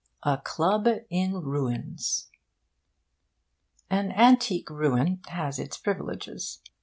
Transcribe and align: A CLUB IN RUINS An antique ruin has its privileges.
A 0.23 0.39
CLUB 0.43 1.03
IN 1.11 1.33
RUINS 1.43 2.31
An 3.87 4.11
antique 4.13 4.71
ruin 4.71 5.21
has 5.27 5.59
its 5.59 5.77
privileges. 5.77 6.59